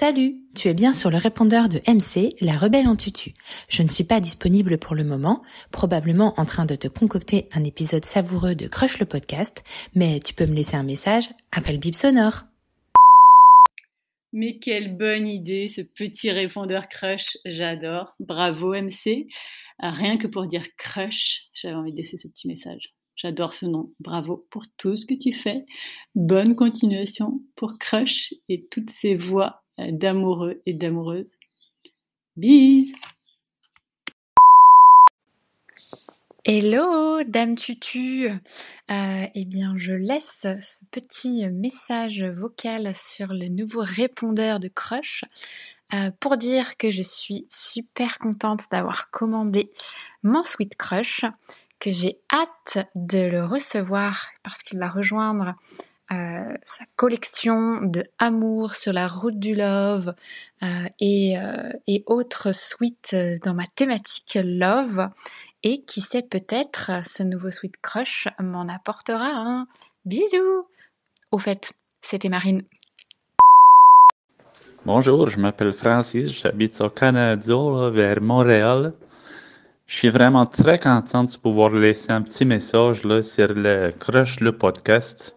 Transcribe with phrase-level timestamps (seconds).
[0.00, 3.34] Salut, tu es bien sur le répondeur de MC, la rebelle en tutu.
[3.68, 5.42] Je ne suis pas disponible pour le moment,
[5.72, 9.62] probablement en train de te concocter un épisode savoureux de Crush le podcast,
[9.94, 12.44] mais tu peux me laisser un message, appelle bip sonore.
[14.32, 18.14] Mais quelle bonne idée, ce petit répondeur crush, j'adore.
[18.20, 19.26] Bravo MC.
[19.82, 22.94] Euh, rien que pour dire crush, j'avais envie de laisser ce petit message.
[23.16, 23.92] J'adore ce nom.
[24.00, 25.66] Bravo pour tout ce que tu fais.
[26.14, 29.59] Bonne continuation pour Crush et toutes ces voix
[29.90, 31.36] d'amoureux et d'amoureuses.
[32.36, 32.92] Bis
[36.46, 38.28] Hello, Dame Tutu.
[38.28, 45.24] Euh, eh bien, je laisse ce petit message vocal sur le nouveau répondeur de Crush
[45.92, 49.70] euh, pour dire que je suis super contente d'avoir commandé
[50.22, 51.26] mon Sweet Crush
[51.78, 55.54] que j'ai hâte de le recevoir parce qu'il va rejoindre
[56.12, 60.12] euh, sa collection de Amour sur la route du love
[60.62, 60.66] euh,
[60.98, 65.08] et, euh, et, autres suites dans ma thématique love.
[65.62, 69.66] Et qui sait peut-être ce nouveau sweet crush m'en apportera un
[70.04, 70.66] bisou.
[71.30, 72.62] Au fait, c'était Marine.
[74.86, 78.94] Bonjour, je m'appelle Francis, j'habite au Canada vers Montréal.
[79.86, 84.40] Je suis vraiment très content de pouvoir laisser un petit message là, sur le Crush
[84.40, 85.36] le podcast,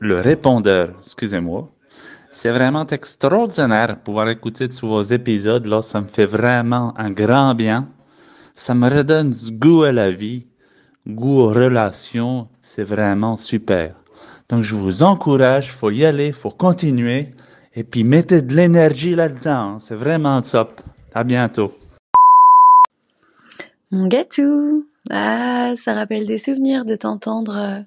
[0.00, 1.70] le répondeur, excusez-moi.
[2.30, 5.66] C'est vraiment extraordinaire pouvoir écouter tous vos épisodes.
[5.66, 7.88] Là, ça me fait vraiment un grand bien.
[8.54, 10.46] Ça me redonne du goût à la vie,
[11.06, 12.48] goût aux relations.
[12.62, 13.94] C'est vraiment super.
[14.48, 17.28] Donc, je vous encourage, faut y aller, faut continuer.
[17.74, 19.78] Et puis, mettez de l'énergie là-dedans.
[19.78, 20.80] C'est vraiment top.
[21.12, 21.74] À bientôt.
[23.90, 27.84] Mon gâteau Ah, ça rappelle des souvenirs de t'entendre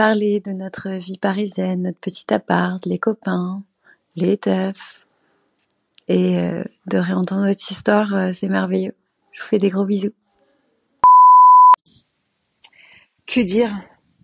[0.00, 3.62] parler de notre vie parisienne, notre petit appart, les copains,
[4.16, 5.06] les teufs.
[6.08, 8.94] Et euh, de réentendre notre histoire, euh, c'est merveilleux.
[9.32, 10.14] Je vous fais des gros bisous.
[13.26, 13.78] Que dire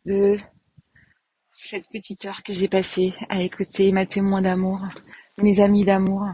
[0.07, 0.37] de
[1.51, 4.81] cette petite heure que j'ai passée à écouter ma témoin d'amour,
[5.37, 6.27] mes amis d'amour,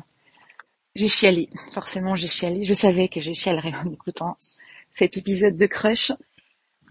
[0.95, 2.65] j'ai chialé, forcément j'ai chialé.
[2.65, 4.37] Je savais que je chialerais en écoutant
[4.93, 6.13] cet épisode de Crush.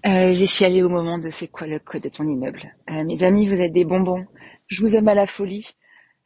[0.06, 2.76] Euh, j'ai chialé au moment de c'est quoi le code de ton immeuble.
[2.90, 4.26] Euh, mes amis, vous êtes des bonbons.
[4.68, 5.68] Je vous aime à la folie.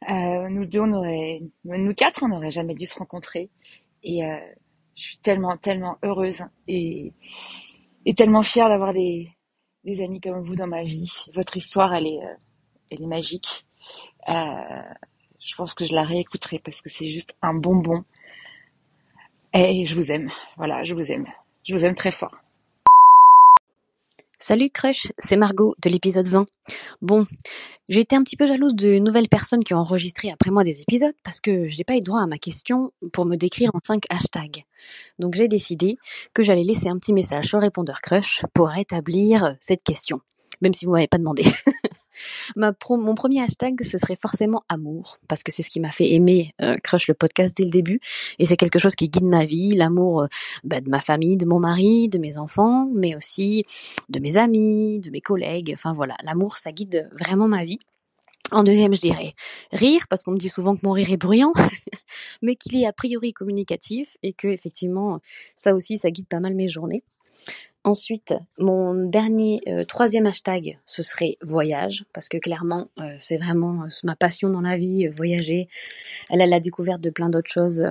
[0.08, 3.50] Euh, nous deux, on aurait, nous quatre, on n'aurait jamais dû se rencontrer.
[4.02, 4.38] Et euh,
[4.94, 7.12] je suis tellement, tellement heureuse et,
[8.16, 9.28] tellement fière d'avoir des,
[10.00, 11.12] amis comme vous dans ma vie.
[11.34, 12.20] Votre histoire, elle est,
[12.90, 13.66] elle est magique.
[14.26, 18.04] Je pense que je la réécouterai parce que c'est juste un bonbon.
[19.52, 20.30] Et je vous aime.
[20.56, 21.26] Voilà, je vous aime.
[21.64, 22.36] Je vous aime très fort.
[24.48, 26.46] Salut Crush, c'est Margot de l'épisode 20.
[27.02, 27.26] Bon,
[27.88, 30.82] j'ai été un petit peu jalouse de nouvelles personnes qui ont enregistré après moi des
[30.82, 33.80] épisodes parce que je n'ai pas eu droit à ma question pour me décrire en
[33.84, 34.64] 5 hashtags.
[35.18, 35.98] Donc j'ai décidé
[36.32, 40.20] que j'allais laisser un petit message le répondeur Crush pour rétablir cette question,
[40.60, 41.42] même si vous m'avez pas demandé.
[42.56, 46.54] Mon premier hashtag, ce serait forcément amour, parce que c'est ce qui m'a fait aimer
[46.60, 48.00] euh, Crush le podcast dès le début,
[48.38, 50.26] et c'est quelque chose qui guide ma vie, l'amour euh,
[50.64, 53.64] bah, de ma famille, de mon mari, de mes enfants, mais aussi
[54.08, 55.72] de mes amis, de mes collègues.
[55.74, 57.78] Enfin voilà, l'amour, ça guide vraiment ma vie.
[58.52, 59.34] En deuxième, je dirais
[59.72, 61.52] rire, parce qu'on me dit souvent que mon rire est bruyant,
[62.42, 65.20] mais qu'il est a priori communicatif et que effectivement,
[65.56, 67.02] ça aussi, ça guide pas mal mes journées.
[67.86, 73.84] Ensuite, mon dernier euh, troisième hashtag, ce serait voyage, parce que clairement, euh, c'est vraiment
[73.84, 75.68] euh, ma passion dans la vie, voyager,
[76.28, 77.88] elle a la découverte de plein d'autres choses,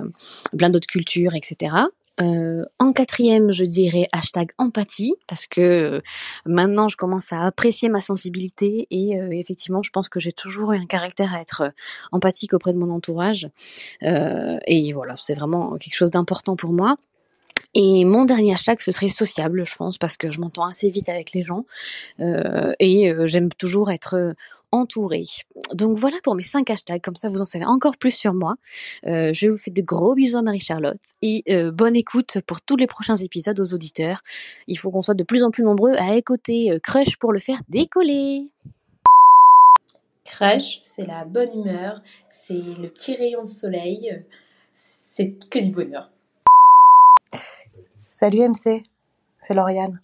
[0.54, 1.74] plein d'autres cultures, etc.
[2.18, 6.02] en quatrième, je dirais hashtag empathie, parce que
[6.44, 10.78] maintenant, je commence à apprécier ma sensibilité et effectivement, je pense que j'ai toujours eu
[10.78, 11.72] un caractère à être
[12.12, 13.48] empathique auprès de mon entourage.
[14.02, 16.96] et voilà, c'est vraiment quelque chose d'important pour moi.
[17.78, 21.10] Et mon dernier hashtag, ce serait sociable, je pense, parce que je m'entends assez vite
[21.10, 21.66] avec les gens
[22.20, 24.32] euh, et euh, j'aime toujours être euh,
[24.72, 25.26] entourée.
[25.74, 28.54] Donc voilà pour mes cinq hashtags, comme ça vous en savez encore plus sur moi.
[29.04, 33.16] Je vous fais de gros bisous à Marie-Charlotte et bonne écoute pour tous les prochains
[33.16, 34.22] épisodes aux auditeurs.
[34.68, 37.60] Il faut qu'on soit de plus en plus nombreux à écouter Crush pour le faire
[37.68, 38.48] décoller.
[40.24, 44.24] Crush, c'est la bonne humeur, c'est le petit rayon de soleil,
[44.72, 46.10] c'est que du bonheur.
[48.18, 48.82] Salut MC,
[49.40, 50.00] c'est Lauriane.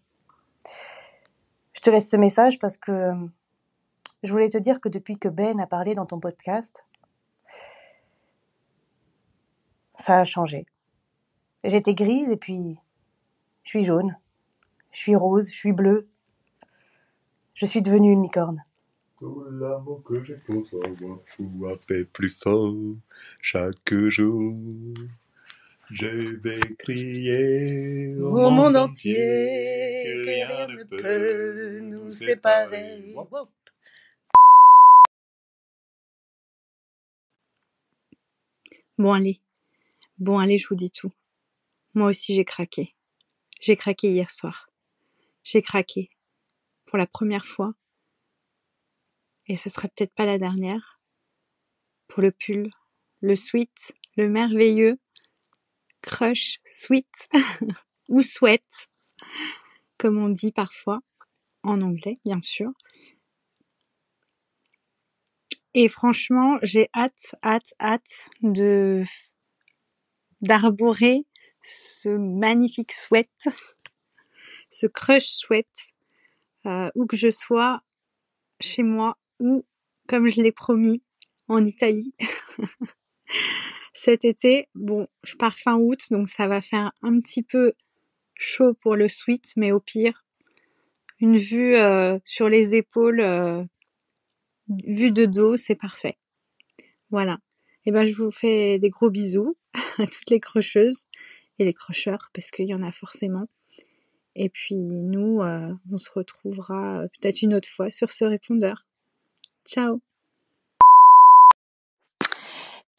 [1.72, 3.14] Je te laisse ce message parce que euh,
[4.22, 6.84] je voulais te dire que depuis que Ben a parlé dans ton podcast,
[9.94, 10.66] ça a changé.
[11.64, 12.78] J'étais grise et puis
[13.62, 14.14] je suis jaune,
[14.90, 16.06] je suis rose, je suis bleue.
[17.54, 18.62] Je suis devenue une licorne.
[25.90, 33.14] Je vais crier Au monde entier, que rien ne peut nous séparer.
[38.98, 39.40] Bon allez,
[40.18, 41.12] bon allez, je vous dis tout.
[41.94, 42.94] Moi aussi j'ai craqué.
[43.60, 44.68] J'ai craqué hier soir.
[45.42, 46.10] J'ai craqué.
[46.86, 47.74] Pour la première fois.
[49.46, 51.00] Et ce sera peut-être pas la dernière.
[52.06, 52.70] Pour le pull,
[53.20, 54.98] le sweat, le merveilleux,
[56.02, 57.28] crush, sweet,
[58.08, 58.64] ou sweat,
[59.98, 61.00] comme on dit parfois,
[61.62, 62.70] en anglais, bien sûr.
[65.74, 69.02] Et franchement, j'ai hâte, hâte, hâte de
[70.42, 71.24] d'arborer
[71.62, 73.30] ce magnifique sweat,
[74.68, 75.68] ce crush sweat,
[76.66, 77.82] euh, où que je sois,
[78.60, 79.64] chez moi ou,
[80.08, 81.02] comme je l'ai promis,
[81.48, 82.14] en Italie.
[84.04, 87.72] Cet été, bon, je pars fin août, donc ça va faire un petit peu
[88.34, 90.24] chaud pour le sweat, mais au pire,
[91.20, 93.62] une vue euh, sur les épaules, euh,
[94.68, 96.18] vue de dos, c'est parfait.
[97.10, 97.38] Voilà.
[97.86, 99.56] Et ben, je vous fais des gros bisous
[99.98, 101.04] à toutes les crocheuses
[101.60, 103.46] et les crocheurs, parce qu'il y en a forcément.
[104.34, 108.84] Et puis nous, euh, on se retrouvera peut-être une autre fois sur ce répondeur.
[109.64, 110.02] Ciao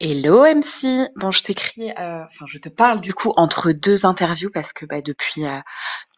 [0.00, 1.08] Hello MC.
[1.14, 4.84] Bon, je t'écris, euh, enfin, je te parle du coup entre deux interviews parce que
[4.86, 5.60] bah, depuis euh,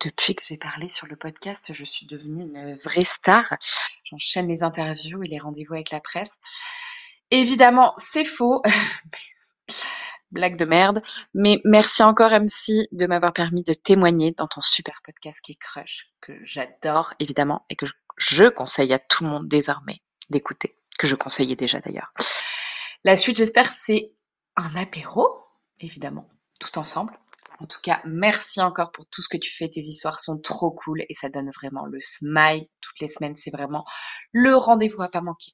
[0.00, 3.44] depuis que j'ai parlé sur le podcast, je suis devenue une vraie star.
[4.04, 6.38] J'enchaîne les interviews et les rendez-vous avec la presse.
[7.30, 8.62] Évidemment, c'est faux.
[10.30, 11.02] Blague de merde.
[11.34, 15.60] Mais merci encore MC de m'avoir permis de témoigner dans ton super podcast qui est
[15.60, 17.84] Crush, que j'adore évidemment et que
[18.16, 20.00] je conseille à tout le monde désormais
[20.30, 22.10] d'écouter, que je conseillais déjà d'ailleurs.
[23.06, 24.10] La suite, j'espère, c'est
[24.56, 25.28] un apéro,
[25.78, 27.12] évidemment, tout ensemble.
[27.60, 29.68] En tout cas, merci encore pour tout ce que tu fais.
[29.68, 33.36] Tes histoires sont trop cool et ça donne vraiment le smile toutes les semaines.
[33.36, 33.84] C'est vraiment
[34.32, 35.52] le rendez-vous à pas manquer.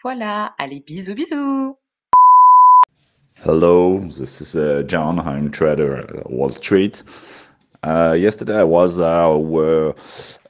[0.00, 1.76] Voilà, allez, bisous, bisous.
[3.44, 5.18] Hello, this is uh, John.
[5.18, 7.02] I'm trader at Wall Street.
[7.84, 9.92] Uh, yesterday I was uh,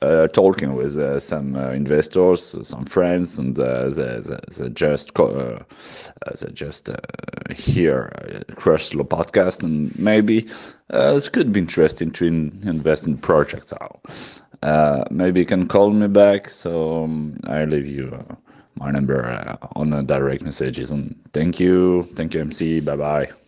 [0.02, 6.90] uh, talking with uh, some investors, some friends, and they, they, just they just
[7.54, 8.12] hear
[8.56, 10.46] Crush Slow podcast, and maybe
[10.90, 13.72] it could be interesting to in- invest in projects.
[15.10, 16.50] maybe you can call me back.
[16.50, 18.24] So um, I leave you
[18.76, 20.90] my number on the direct messages.
[20.90, 22.80] And thank you, thank you, MC.
[22.80, 23.41] Bye bye.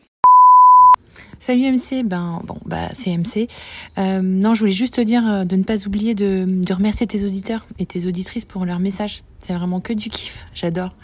[1.47, 3.49] Salut MC, ben bon bah c'est MC.
[3.99, 7.07] Euh, non, je voulais juste te dire euh, de ne pas oublier de, de, remercier
[7.07, 9.21] tes auditeurs et tes auditrices pour leurs messages.
[9.41, 10.97] C'est vraiment que du kiff, j'adore.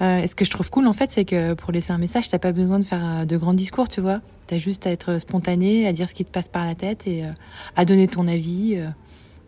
[0.00, 2.30] Euh, et ce que je trouve cool en fait, c'est que pour laisser un message,
[2.30, 4.22] t'as pas besoin de faire euh, de grands discours, tu vois.
[4.46, 7.26] T'as juste à être spontané, à dire ce qui te passe par la tête et
[7.26, 7.30] euh,
[7.76, 8.78] à donner ton avis.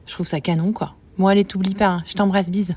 [0.04, 0.94] je trouve ça canon quoi.
[1.16, 1.86] Moi, allez, t'oublie pas.
[1.86, 2.02] Hein.
[2.04, 2.76] Je t'embrasse, bise.